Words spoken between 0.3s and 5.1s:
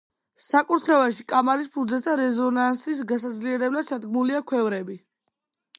საკურთხეველში, კამარის ფუძესთან, რეზონანსის გასაძლიერებლად ჩადგმულია ქვევრები.